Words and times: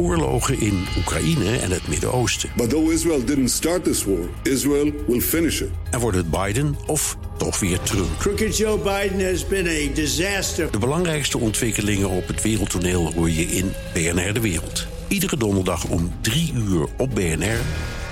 oorlogen 0.00 0.60
in 0.60 0.86
Oekraïne 0.98 1.58
en 1.58 1.70
het 1.70 1.88
Midden-Oosten. 1.88 2.50
But 2.56 2.70
though 2.70 2.92
Israel 2.92 3.24
didn't 3.24 3.50
start 3.50 3.84
this 3.84 4.04
war, 4.04 4.28
Israel 4.42 4.92
will 5.06 5.20
finish 5.20 5.60
it. 5.60 5.68
En 5.90 6.00
wordt 6.00 6.16
het 6.16 6.30
Biden 6.30 6.76
of 6.86 7.16
toch 7.36 7.60
weer 7.60 7.80
Trump? 7.80 8.18
Crooked 8.18 8.56
Joe 8.56 8.78
Biden 8.78 9.30
has 9.30 9.46
been 9.46 9.66
a 9.66 9.94
disaster. 9.94 10.70
De 10.70 10.78
belangrijkste 10.78 11.38
ontwikkelingen 11.38 12.08
op 12.08 12.26
het 12.26 12.42
wereldtoneel 12.42 13.12
hoor 13.12 13.30
je 13.30 13.42
in 13.42 13.72
BNR 13.94 14.32
De 14.32 14.40
Wereld. 14.40 14.86
Iedere 15.08 15.36
donderdag 15.36 15.84
om 15.84 16.12
3 16.20 16.52
uur 16.54 16.86
op 16.96 17.14
BNR 17.14 17.60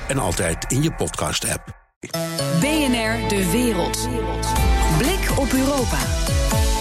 en 0.08 0.18
altijd 0.18 0.72
in 0.72 0.82
je 0.82 0.92
podcast-app. 0.92 1.76
BNR 2.60 3.28
De 3.28 3.48
Wereld. 3.52 4.08
Blik 4.98 5.38
op 5.38 5.52
Europa. 5.52 5.98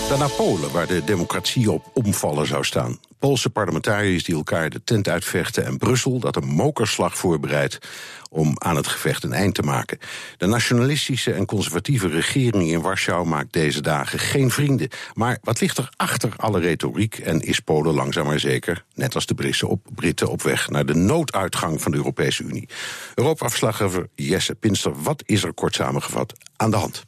Dan 0.10 0.20
naar 0.20 0.32
Polen, 0.32 0.72
waar 0.72 0.88
de 0.88 1.04
democratie 1.04 1.72
op 1.72 1.92
omvallen 1.94 2.48
zou 2.48 2.64
staan. 2.64 3.00
Poolse 3.20 3.50
parlementariërs 3.50 4.24
die 4.24 4.36
elkaar 4.36 4.70
de 4.70 4.84
tent 4.84 5.08
uitvechten 5.08 5.66
en 5.66 5.78
Brussel 5.78 6.20
dat 6.20 6.36
een 6.36 6.48
mokerslag 6.48 7.18
voorbereidt 7.18 7.78
om 8.30 8.54
aan 8.58 8.76
het 8.76 8.88
gevecht 8.88 9.24
een 9.24 9.34
eind 9.34 9.54
te 9.54 9.62
maken. 9.62 9.98
De 10.38 10.46
nationalistische 10.46 11.34
en 11.34 11.46
conservatieve 11.46 12.08
regering 12.08 12.70
in 12.70 12.82
Warschau 12.82 13.26
maakt 13.26 13.54
deze 13.54 13.82
dagen 13.82 14.20
geen 14.20 14.52
vrienden. 14.52 14.90
Maar 15.14 15.38
wat 15.42 15.62
ligt 15.62 15.78
er 15.78 15.90
achter 15.96 16.34
alle 16.36 16.60
retoriek 16.60 17.18
en 17.18 17.40
is 17.40 17.60
Polen 17.60 17.94
langzaam 17.94 18.26
maar 18.26 18.40
zeker, 18.40 18.86
net 18.94 19.16
als 19.16 19.26
de 19.26 19.34
Britten 19.34 19.68
op, 19.68 19.88
op 20.26 20.42
weg 20.42 20.70
naar 20.70 20.86
de 20.86 20.96
nooduitgang 20.96 21.82
van 21.82 21.92
de 21.92 21.98
Europese 21.98 22.44
Unie? 22.44 22.70
Europa-verslaggever 23.16 24.10
Jesse 24.16 24.56
Pinster, 24.56 25.02
wat 25.02 25.24
is 25.26 25.44
er 25.44 25.54
kort 25.54 25.76
samengevat 25.76 26.34
aan 26.56 26.72
de 26.72 26.78
hand? 26.78 27.04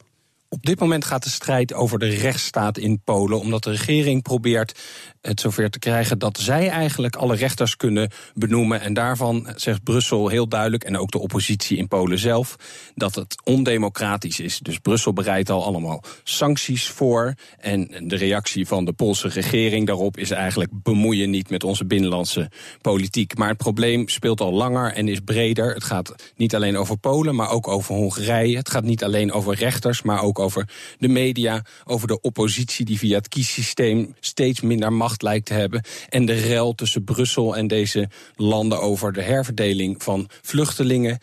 Op 0.51 0.65
dit 0.65 0.79
moment 0.79 1.05
gaat 1.05 1.23
de 1.23 1.29
strijd 1.29 1.73
over 1.73 1.99
de 1.99 2.09
rechtsstaat 2.09 2.77
in 2.77 3.01
Polen, 3.03 3.39
omdat 3.39 3.63
de 3.63 3.69
regering 3.69 4.21
probeert 4.21 4.79
het 5.21 5.39
zover 5.39 5.69
te 5.69 5.79
krijgen 5.79 6.19
dat 6.19 6.37
zij 6.37 6.69
eigenlijk 6.69 7.15
alle 7.15 7.35
rechters 7.35 7.75
kunnen 7.75 8.11
benoemen. 8.33 8.81
En 8.81 8.93
daarvan 8.93 9.47
zegt 9.55 9.83
Brussel 9.83 10.27
heel 10.27 10.47
duidelijk, 10.47 10.83
en 10.83 10.97
ook 10.97 11.11
de 11.11 11.19
oppositie 11.19 11.77
in 11.77 11.87
Polen 11.87 12.19
zelf, 12.19 12.55
dat 12.95 13.15
het 13.15 13.41
ondemocratisch 13.43 14.39
is. 14.39 14.59
Dus 14.59 14.77
Brussel 14.77 15.13
bereidt 15.13 15.49
al 15.49 15.63
allemaal 15.63 16.03
sancties 16.23 16.87
voor. 16.87 17.33
En 17.59 18.07
de 18.07 18.15
reactie 18.15 18.67
van 18.67 18.85
de 18.85 18.93
Poolse 18.93 19.27
regering 19.27 19.87
daarop 19.87 20.17
is 20.17 20.31
eigenlijk 20.31 20.71
bemoeien 20.73 21.29
niet 21.29 21.49
met 21.49 21.63
onze 21.63 21.85
binnenlandse 21.85 22.51
politiek. 22.81 23.37
Maar 23.37 23.49
het 23.49 23.57
probleem 23.57 24.07
speelt 24.07 24.41
al 24.41 24.53
langer 24.53 24.93
en 24.93 25.07
is 25.07 25.19
breder. 25.19 25.73
Het 25.73 25.83
gaat 25.83 26.15
niet 26.35 26.55
alleen 26.55 26.77
over 26.77 26.97
Polen, 26.97 27.35
maar 27.35 27.49
ook 27.49 27.67
over 27.67 27.95
Hongarije. 27.95 28.57
Het 28.57 28.69
gaat 28.69 28.83
niet 28.83 29.03
alleen 29.03 29.31
over 29.31 29.55
rechters, 29.55 30.01
maar 30.01 30.21
ook 30.21 30.39
over 30.39 30.69
de 30.97 31.07
media, 31.07 31.65
over 31.85 32.07
de 32.07 32.21
oppositie 32.21 32.85
die 32.85 32.97
via 32.97 33.17
het 33.17 33.27
kiessysteem 33.27 34.15
steeds 34.19 34.61
minder 34.61 34.93
macht 34.93 35.08
lijkt 35.17 35.45
te 35.45 35.53
hebben. 35.53 35.83
En 36.09 36.25
de 36.25 36.33
rel 36.33 36.75
tussen 36.75 37.03
Brussel 37.03 37.55
en 37.55 37.67
deze 37.67 38.09
landen 38.35 38.81
over 38.81 39.13
de 39.13 39.21
herverdeling 39.21 40.03
van 40.03 40.29
vluchtelingen 40.41 41.19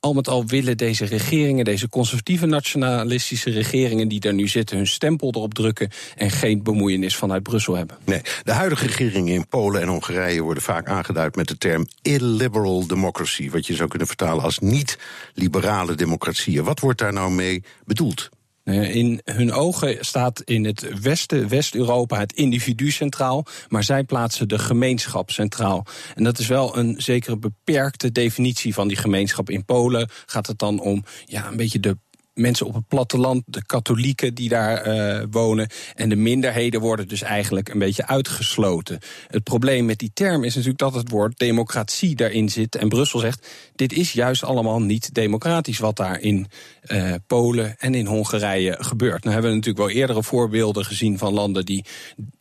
al 0.00 0.12
met 0.12 0.28
al 0.28 0.46
willen 0.46 0.76
deze 0.76 1.04
regeringen, 1.04 1.64
deze 1.64 1.88
conservatieve 1.88 2.46
nationalistische 2.46 3.50
regeringen 3.50 4.08
die 4.08 4.20
daar 4.20 4.34
nu 4.34 4.48
zitten, 4.48 4.76
hun 4.76 4.86
stempel 4.86 5.32
erop 5.34 5.54
drukken 5.54 5.90
en 6.16 6.30
geen 6.30 6.62
bemoeienis 6.62 7.16
vanuit 7.16 7.42
Brussel 7.42 7.76
hebben. 7.76 7.96
Nee, 8.04 8.20
de 8.42 8.52
huidige 8.52 8.86
regeringen 8.86 9.34
in 9.34 9.48
Polen 9.48 9.80
en 9.80 9.88
Hongarije 9.88 10.42
worden 10.42 10.62
vaak 10.62 10.88
aangeduid 10.88 11.36
met 11.36 11.48
de 11.48 11.58
term 11.58 11.86
illiberal 12.02 12.86
democracy, 12.86 13.50
wat 13.50 13.66
je 13.66 13.74
zou 13.74 13.88
kunnen 13.88 14.08
vertalen 14.08 14.44
als 14.44 14.58
niet-liberale 14.58 15.94
democratieën. 15.94 16.64
Wat 16.64 16.80
wordt 16.80 16.98
daar 16.98 17.12
nou 17.12 17.30
mee 17.30 17.62
bedoeld? 17.84 18.28
Eh, 18.68 18.94
in 18.94 19.20
hun 19.24 19.52
ogen 19.52 19.96
staat 20.00 20.40
in 20.40 20.64
het 20.64 21.00
Westen, 21.00 21.48
West-Europa, 21.48 22.18
het 22.18 22.32
individu 22.32 22.90
centraal, 22.90 23.46
maar 23.68 23.84
zij 23.84 24.04
plaatsen 24.04 24.48
de 24.48 24.58
gemeenschap 24.58 25.30
centraal. 25.30 25.86
En 26.14 26.24
dat 26.24 26.38
is 26.38 26.46
wel 26.46 26.76
een 26.76 26.94
zekere 26.98 27.38
beperkte 27.38 28.12
definitie 28.12 28.74
van 28.74 28.88
die 28.88 28.96
gemeenschap. 28.96 29.50
In 29.50 29.64
Polen 29.64 30.08
gaat 30.26 30.46
het 30.46 30.58
dan 30.58 30.80
om 30.80 31.04
ja, 31.24 31.48
een 31.48 31.56
beetje 31.56 31.80
de 31.80 31.96
mensen 32.38 32.66
op 32.66 32.74
het 32.74 32.88
platteland, 32.88 33.42
de 33.46 33.66
katholieken 33.66 34.34
die 34.34 34.48
daar 34.48 34.86
uh, 34.86 35.24
wonen. 35.30 35.68
En 35.94 36.08
de 36.08 36.16
minderheden 36.16 36.80
worden 36.80 37.08
dus 37.08 37.22
eigenlijk 37.22 37.68
een 37.68 37.78
beetje 37.78 38.06
uitgesloten. 38.06 38.98
Het 39.26 39.44
probleem 39.44 39.84
met 39.84 39.98
die 39.98 40.10
term 40.14 40.44
is 40.44 40.54
natuurlijk 40.54 40.80
dat 40.80 40.94
het 40.94 41.10
woord 41.10 41.38
democratie 41.38 42.14
daarin 42.14 42.48
zit. 42.48 42.74
En 42.74 42.88
Brussel 42.88 43.18
zegt: 43.18 43.48
dit 43.74 43.92
is 43.92 44.12
juist 44.12 44.44
allemaal 44.44 44.80
niet 44.80 45.14
democratisch 45.14 45.78
wat 45.78 45.96
daar 45.96 46.20
in 46.20 46.46
uh, 46.86 47.14
Polen 47.26 47.78
en 47.78 47.94
in 47.94 48.06
Hongarije 48.06 48.76
gebeurt. 48.78 49.22
Nou 49.22 49.32
hebben 49.32 49.50
we 49.50 49.56
natuurlijk 49.56 49.86
wel 49.86 49.96
eerdere 49.96 50.22
voorbeelden 50.22 50.84
gezien 50.84 51.18
van 51.18 51.32
landen 51.32 51.64
die 51.64 51.84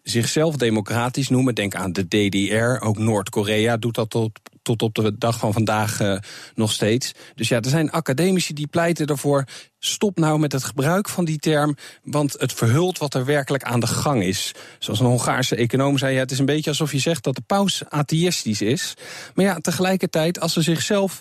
zichzelf 0.04 0.56
democratisch 0.56 1.30
noemen. 1.30 1.56
Denk 1.56 1.76
aan 1.76 1.94
de 1.94 2.08
DDR, 2.08 2.86
ook 2.86 2.98
Noord-Korea 2.98 3.78
doet 3.78 3.96
dat 3.96 4.10
tot, 4.10 4.40
tot 4.68 4.82
op 4.82 4.96
de 4.96 5.18
dag 5.18 5.38
van 5.40 5.54
vandaag 5.54 6.02
uh, 6.02 6.18
nog 6.56 6.72
steeds. 6.72 7.12
Dus 7.36 7.48
ja, 7.48 7.62
er 7.62 7.70
zijn 7.70 7.92
academici 7.92 8.54
die 8.54 8.68
pleiten 8.68 9.06
ervoor. 9.06 9.44
Stop 9.80 10.18
nou 10.18 10.40
met 10.40 10.52
het 10.52 10.64
gebruik 10.64 11.10
van 11.10 11.26
die 11.26 11.38
term, 11.38 11.76
want 12.04 12.36
het 12.40 12.54
verhult 12.54 12.98
wat 12.98 13.14
er 13.14 13.26
werkelijk 13.26 13.64
aan 13.64 13.80
de 13.80 13.88
gang 13.88 14.24
is. 14.24 14.52
Zoals 14.80 15.00
een 15.00 15.06
Hongaarse 15.06 15.56
econoom 15.56 15.98
zei, 15.98 16.14
ja, 16.14 16.20
het 16.20 16.32
is 16.32 16.40
een 16.40 16.46
beetje 16.46 16.70
alsof 16.70 16.92
je 16.92 17.00
zegt 17.00 17.24
dat 17.24 17.36
de 17.36 17.42
paus 17.42 17.84
atheïstisch 17.90 18.62
is. 18.62 18.94
Maar 19.36 19.46
ja, 19.46 19.60
tegelijkertijd, 19.60 20.40
als 20.40 20.54
ze 20.54 20.62
zichzelf 20.62 21.20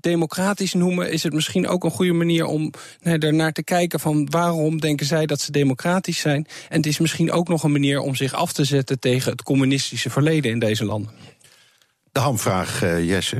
democratisch 0.00 0.72
noemen, 0.72 1.12
is 1.12 1.22
het 1.22 1.32
misschien 1.32 1.68
ook 1.68 1.84
een 1.84 1.90
goede 1.90 2.12
manier 2.12 2.46
om 2.46 2.70
nee, 3.02 3.18
er 3.18 3.34
naar 3.34 3.52
te 3.52 3.62
kijken 3.62 4.00
van 4.00 4.26
waarom 4.30 4.80
denken 4.80 5.06
zij 5.06 5.26
dat 5.26 5.40
ze 5.40 5.52
democratisch 5.52 6.18
zijn. 6.18 6.46
En 6.68 6.76
het 6.76 6.86
is 6.86 6.98
misschien 6.98 7.32
ook 7.32 7.48
nog 7.48 7.62
een 7.62 7.72
manier 7.72 8.00
om 8.00 8.14
zich 8.14 8.32
af 8.32 8.52
te 8.52 8.64
zetten 8.64 8.98
tegen 8.98 9.32
het 9.32 9.42
communistische 9.42 10.10
verleden 10.10 10.50
in 10.50 10.58
deze 10.58 10.84
landen. 10.84 11.10
De 12.14 12.20
hamvraag, 12.20 12.82
uh, 12.82 13.08
Jesse. 13.08 13.36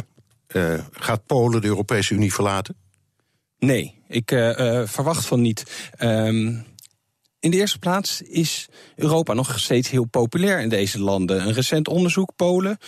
Uh, 0.52 0.74
gaat 0.92 1.26
Polen 1.26 1.60
de 1.60 1.66
Europese 1.66 2.14
Unie 2.14 2.34
verlaten? 2.34 2.76
Nee, 3.58 4.02
ik 4.08 4.30
uh, 4.30 4.82
verwacht 4.86 5.26
van 5.26 5.40
niet. 5.40 5.90
Um, 5.98 6.66
in 7.40 7.50
de 7.50 7.56
eerste 7.56 7.78
plaats 7.78 8.22
is 8.22 8.68
Europa 8.96 9.32
nog 9.32 9.58
steeds 9.58 9.90
heel 9.90 10.04
populair 10.04 10.60
in 10.60 10.68
deze 10.68 11.00
landen. 11.00 11.46
Een 11.46 11.52
recent 11.52 11.88
onderzoek, 11.88 12.32
Polen, 12.36 12.78
74% 12.78 12.82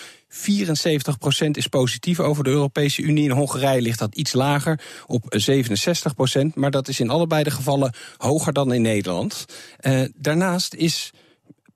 is 1.50 1.66
positief 1.66 2.20
over 2.20 2.44
de 2.44 2.50
Europese 2.50 3.02
Unie. 3.02 3.24
In 3.24 3.30
Hongarije 3.30 3.80
ligt 3.80 3.98
dat 3.98 4.14
iets 4.14 4.32
lager, 4.32 4.80
op 5.06 5.38
67%. 5.50 6.54
Maar 6.54 6.70
dat 6.70 6.88
is 6.88 7.00
in 7.00 7.10
allebei 7.10 7.42
de 7.42 7.50
gevallen 7.50 7.94
hoger 8.16 8.52
dan 8.52 8.72
in 8.72 8.82
Nederland. 8.82 9.44
Uh, 9.80 10.04
daarnaast 10.14 10.74
is 10.74 11.12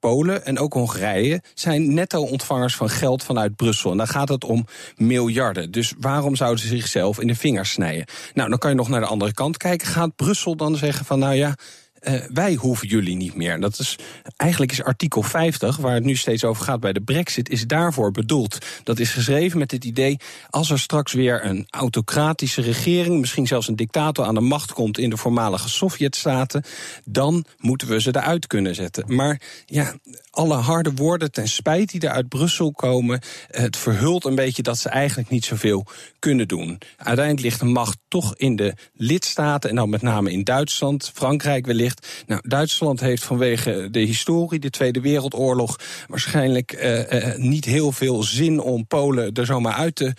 Polen 0.01 0.45
en 0.45 0.59
ook 0.59 0.73
Hongarije 0.73 1.41
zijn 1.53 1.93
netto-ontvangers 1.93 2.75
van 2.75 2.89
geld 2.89 3.23
vanuit 3.23 3.55
Brussel. 3.55 3.91
En 3.91 3.97
dan 3.97 4.07
gaat 4.07 4.29
het 4.29 4.43
om 4.43 4.65
miljarden. 4.95 5.71
Dus 5.71 5.93
waarom 5.99 6.35
zouden 6.35 6.59
ze 6.59 6.67
zichzelf 6.67 7.19
in 7.19 7.27
de 7.27 7.35
vingers 7.35 7.71
snijden? 7.71 8.05
Nou, 8.33 8.49
dan 8.49 8.57
kan 8.57 8.69
je 8.69 8.75
nog 8.75 8.89
naar 8.89 8.99
de 8.99 9.05
andere 9.05 9.33
kant 9.33 9.57
kijken. 9.57 9.87
Gaat 9.87 10.15
Brussel 10.15 10.55
dan 10.55 10.75
zeggen 10.75 11.05
van, 11.05 11.19
nou 11.19 11.33
ja, 11.33 11.55
uh, 12.01 12.13
wij 12.33 12.53
hoeven 12.53 12.87
jullie 12.87 13.15
niet 13.15 13.35
meer. 13.35 13.59
Dat 13.59 13.79
is, 13.79 13.95
eigenlijk 14.37 14.71
is 14.71 14.83
artikel 14.83 15.21
50, 15.21 15.77
waar 15.77 15.93
het 15.93 16.03
nu 16.03 16.15
steeds 16.15 16.43
over 16.43 16.63
gaat 16.63 16.79
bij 16.79 16.93
de 16.93 17.01
brexit, 17.01 17.49
is 17.49 17.67
daarvoor 17.67 18.11
bedoeld. 18.11 18.65
Dat 18.83 18.99
is 18.99 19.11
geschreven 19.11 19.59
met 19.59 19.71
het 19.71 19.85
idee, 19.85 20.17
als 20.49 20.69
er 20.69 20.79
straks 20.79 21.13
weer 21.13 21.45
een 21.45 21.67
autocratische 21.69 22.61
regering, 22.61 23.19
misschien 23.19 23.47
zelfs 23.47 23.67
een 23.67 23.75
dictator 23.75 24.25
aan 24.25 24.35
de 24.35 24.41
macht 24.41 24.73
komt 24.73 24.97
in 24.97 25.09
de 25.09 25.17
voormalige 25.17 25.69
Sovjetstaten, 25.69 26.63
dan 27.05 27.45
moeten 27.57 27.87
we 27.87 28.01
ze 28.01 28.15
eruit 28.15 28.47
kunnen 28.47 28.75
zetten. 28.75 29.15
Maar 29.15 29.41
ja, 29.65 29.93
alle 30.31 30.55
harde 30.55 30.93
woorden 30.93 31.31
ten 31.31 31.47
spijt 31.47 31.91
die 31.91 32.01
er 32.01 32.09
uit 32.09 32.29
Brussel 32.29 32.71
komen, 32.71 33.21
het 33.47 33.77
verhult 33.77 34.25
een 34.25 34.35
beetje 34.35 34.61
dat 34.61 34.77
ze 34.77 34.89
eigenlijk 34.89 35.29
niet 35.29 35.45
zoveel 35.45 35.85
kunnen 36.19 36.47
doen. 36.47 36.77
Uiteindelijk 36.97 37.45
ligt 37.45 37.59
de 37.59 37.65
macht 37.65 37.97
toch 38.07 38.35
in 38.35 38.55
de 38.55 38.73
lidstaten 38.93 39.69
en 39.69 39.75
dan 39.75 39.89
met 39.89 40.01
name 40.01 40.31
in 40.31 40.43
Duitsland, 40.43 41.11
Frankrijk 41.13 41.65
wellicht. 41.65 41.90
Nou, 42.27 42.41
Duitsland 42.47 42.99
heeft 42.99 43.23
vanwege 43.23 43.87
de 43.91 43.99
historie, 43.99 44.59
de 44.59 44.69
Tweede 44.69 45.01
Wereldoorlog, 45.01 45.79
waarschijnlijk 46.07 46.73
uh, 46.73 47.11
uh, 47.11 47.35
niet 47.35 47.65
heel 47.65 47.91
veel 47.91 48.23
zin 48.23 48.59
om 48.59 48.87
Polen 48.87 49.33
er 49.33 49.45
zomaar 49.45 49.73
uit 49.73 49.95
te, 49.95 50.13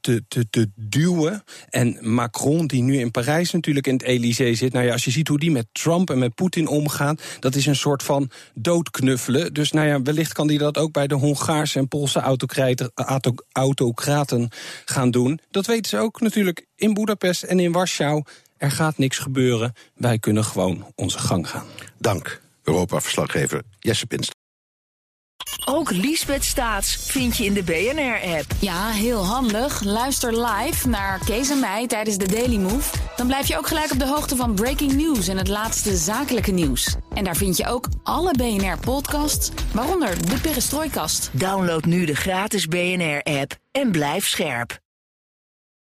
te, 0.00 0.22
te, 0.28 0.46
te 0.50 0.70
duwen. 0.74 1.44
En 1.68 1.98
Macron, 2.00 2.66
die 2.66 2.82
nu 2.82 2.98
in 2.98 3.10
Parijs 3.10 3.50
natuurlijk 3.52 3.86
in 3.86 3.92
het 3.92 4.02
Elysée 4.02 4.54
zit, 4.54 4.72
nou 4.72 4.86
ja, 4.86 4.92
als 4.92 5.04
je 5.04 5.10
ziet 5.10 5.28
hoe 5.28 5.38
die 5.38 5.50
met 5.50 5.66
Trump 5.72 6.10
en 6.10 6.18
met 6.18 6.34
Poetin 6.34 6.68
omgaan, 6.68 7.18
dat 7.40 7.54
is 7.54 7.66
een 7.66 7.76
soort 7.76 8.02
van 8.02 8.30
doodknuffelen. 8.54 9.54
Dus 9.54 9.72
nou 9.72 9.86
ja, 9.86 10.02
wellicht 10.02 10.32
kan 10.32 10.46
die 10.46 10.58
dat 10.58 10.78
ook 10.78 10.92
bij 10.92 11.06
de 11.06 11.14
Hongaarse 11.14 11.78
en 11.78 11.88
Poolse 11.88 12.20
autocraten 13.52 14.50
gaan 14.84 15.10
doen. 15.10 15.40
Dat 15.50 15.66
weten 15.66 15.90
ze 15.90 15.98
ook 15.98 16.20
natuurlijk 16.20 16.66
in 16.76 16.94
Budapest 16.94 17.42
en 17.42 17.60
in 17.60 17.72
Warschau. 17.72 18.22
Er 18.58 18.70
gaat 18.70 18.98
niks 18.98 19.18
gebeuren. 19.18 19.72
Wij 19.94 20.18
kunnen 20.18 20.44
gewoon 20.44 20.92
onze 20.94 21.18
gang 21.18 21.48
gaan. 21.48 21.66
Dank, 21.98 22.40
Europa-verslaggever 22.62 23.62
Jesse 23.78 24.06
Pinst. 24.06 24.36
Ook 25.64 25.90
Liesbeth 25.90 26.44
Staats 26.44 26.96
vind 26.96 27.36
je 27.36 27.44
in 27.44 27.54
de 27.54 27.62
BNR-app. 27.62 28.44
Ja, 28.60 28.88
heel 28.88 29.24
handig. 29.24 29.82
Luister 29.82 30.46
live 30.46 30.88
naar 30.88 31.24
Kees 31.24 31.50
en 31.50 31.60
mij 31.60 31.86
tijdens 31.86 32.16
de 32.16 32.28
Daily 32.28 32.56
Move. 32.56 32.96
Dan 33.16 33.26
blijf 33.26 33.48
je 33.48 33.58
ook 33.58 33.66
gelijk 33.66 33.92
op 33.92 33.98
de 33.98 34.06
hoogte 34.06 34.36
van 34.36 34.54
breaking 34.54 34.92
news 34.92 35.28
en 35.28 35.36
het 35.36 35.48
laatste 35.48 35.96
zakelijke 35.96 36.50
nieuws. 36.50 36.96
En 37.14 37.24
daar 37.24 37.36
vind 37.36 37.56
je 37.56 37.66
ook 37.66 37.88
alle 38.02 38.32
BNR-podcasts, 38.32 39.50
waaronder 39.72 40.28
de 40.28 40.40
Perestrooikast. 40.40 41.30
Download 41.32 41.84
nu 41.84 42.04
de 42.04 42.16
gratis 42.16 42.66
BNR-app 42.66 43.56
en 43.70 43.90
blijf 43.90 44.26
scherp. 44.26 44.78